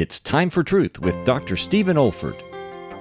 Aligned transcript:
It's 0.00 0.20
Time 0.20 0.48
for 0.48 0.62
Truth 0.62 1.00
with 1.00 1.24
Dr. 1.24 1.56
Stephen 1.56 1.96
Olford. 1.96 2.40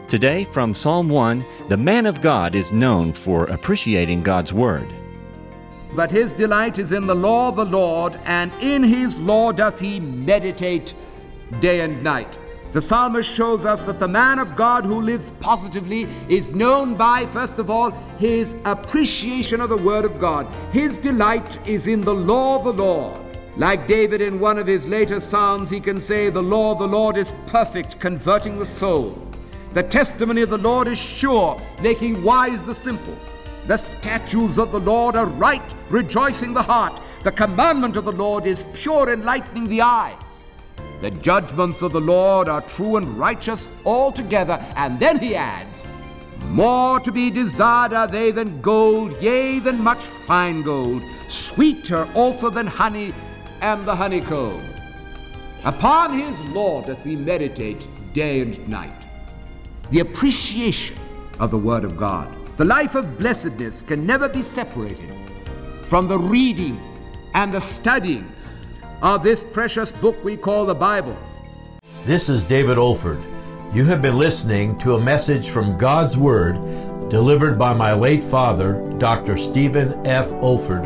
Today, 0.10 0.46
from 0.46 0.74
Psalm 0.74 1.09
1, 1.09 1.46
the 1.70 1.77
man 1.77 2.08
of 2.08 2.21
God 2.21 2.55
is 2.55 2.71
known 2.71 3.13
for 3.13 3.46
appreciating 3.46 4.23
God's 4.23 4.51
Word. 4.51 4.92
But 5.96 6.10
his 6.10 6.33
delight 6.33 6.79
is 6.79 6.94
in 6.94 7.05
the 7.05 7.13
law 7.13 7.49
of 7.49 7.55
the 7.55 7.65
Lord, 7.65 8.20
and 8.25 8.52
in 8.62 8.81
his 8.81 9.20
law 9.20 9.52
doth 9.52 9.79
he 9.79 9.99
meditate 9.99 10.96
day 11.60 11.81
and 11.81 12.04
night. 12.04 12.39
The 12.71 12.81
psalmist 12.81 13.32
shows 13.32 13.64
us 13.64 13.84
that 13.84 14.00
the 14.00 14.08
man 14.08 14.40
of 14.40 14.56
God 14.56 14.84
who 14.84 15.00
lives 15.00 15.29
positively 15.40 16.08
is 16.30 16.52
known 16.52 16.95
by, 16.95 17.27
first 17.27 17.59
of 17.59 17.70
all, 17.70 17.91
his 18.18 18.55
appreciation 18.66 19.62
of 19.62 19.70
the 19.70 19.77
Word 19.77 20.04
of 20.04 20.20
God. 20.20 20.48
His 20.73 20.98
delight 20.98 21.59
is 21.68 21.86
in 21.86 22.02
the 22.02 22.16
law 22.16 22.58
of 22.58 22.64
the 22.64 22.84
Lord. 22.84 23.27
Like 23.58 23.88
David 23.88 24.21
in 24.21 24.39
one 24.39 24.59
of 24.59 24.67
his 24.67 24.88
later 24.88 25.20
Psalms, 25.20 25.71
he 25.71 25.80
can 25.80 25.99
say, 25.99 26.30
The 26.30 26.44
law 26.44 26.73
of 26.73 26.77
the 26.77 26.88
Lord 26.88 27.17
is 27.17 27.34
perfect, 27.48 27.99
converting 27.99 28.59
the 28.59 28.66
soul. 28.67 29.20
The 29.73 29.82
testimony 29.82 30.44
of 30.44 30.52
the 30.52 30.59
Lord 30.59 30.88
is 30.88 30.99
sure, 30.99 31.59
making 31.82 32.22
wise 32.22 32.63
the 32.63 32.76
simple. 32.76 33.18
The 33.66 33.77
statutes 33.77 34.59
of 34.59 34.72
the 34.72 34.80
Lord 34.80 35.16
are 35.16 35.26
right, 35.26 35.73
rejoicing 35.90 36.54
the 36.54 36.62
heart. 36.62 37.02
The 37.23 37.32
commandment 37.32 37.98
of 37.98 38.05
the 38.05 38.12
Lord 38.12 38.46
is 38.46 38.63
pure, 38.73 39.12
enlightening 39.12 39.68
the 39.68 39.82
eyes. 39.82 40.44
The 41.02 41.10
judgments 41.10 41.82
of 41.82 41.94
the 41.94 41.99
Lord 42.02 42.48
are 42.48 42.62
true 42.62 42.98
and 42.98 43.18
righteous 43.18 43.71
altogether. 43.88 44.63
And 44.76 44.99
then 44.99 45.18
he 45.18 45.35
adds, 45.35 45.88
More 46.49 46.99
to 46.99 47.12
be 47.12 47.32
desired 47.32 47.94
are 47.94 48.08
they 48.08 48.30
than 48.30 48.62
gold, 48.62 49.20
yea, 49.20 49.58
than 49.58 49.82
much 49.82 50.04
fine 50.04 50.62
gold, 50.62 51.02
sweeter 51.27 52.08
also 52.13 52.52
than 52.52 52.68
honey 52.68 53.16
and 53.62 53.86
the 53.86 53.96
honeycomb. 53.96 54.64
Upon 55.66 56.14
his 56.14 56.44
law 56.46 56.82
doth 56.82 57.04
he 57.04 57.16
meditate 57.16 57.88
day 58.14 58.42
and 58.42 58.68
night. 58.68 58.94
The 59.92 60.00
appreciation 60.00 60.98
of 61.40 61.52
the 61.52 61.58
Word 61.58 61.84
of 61.84 61.98
God. 61.98 62.34
The 62.58 62.66
life 62.66 62.96
of 62.96 63.18
blessedness 63.18 63.82
can 63.82 64.05
never 64.05 64.27
be 64.27 64.41
separated 64.41 65.14
from 65.83 66.08
the 66.08 66.17
reading 66.17 66.80
and 67.33 67.53
the 67.53 67.61
studying 67.61 68.31
of 69.02 69.23
this 69.23 69.44
precious 69.44 69.92
book 69.92 70.21
we 70.23 70.36
call 70.36 70.66
the 70.66 70.75
Bible. 70.75 71.16
This 72.05 72.30
is 72.30 72.42
David 72.44 72.77
Olford. 72.77 73.21
You 73.73 73.86
have 73.86 74.02
been 74.02 74.17
listening 74.17 74.77
to 74.80 74.95
a 74.95 75.02
message 75.02 75.49
from 75.49 75.77
God's 75.77 76.17
Word 76.17 76.55
delivered 77.09 77.58
by 77.58 77.73
my 77.73 77.94
late 77.94 78.23
father, 78.23 78.81
Dr. 78.97 79.38
Stephen 79.38 80.05
F. 80.05 80.27
Olford, 80.42 80.86